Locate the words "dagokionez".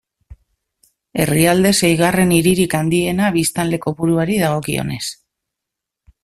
4.47-5.05